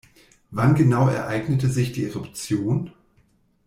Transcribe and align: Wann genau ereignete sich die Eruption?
Wann 0.49 0.73
genau 0.73 1.09
ereignete 1.09 1.69
sich 1.69 1.91
die 1.91 2.05
Eruption? 2.05 2.91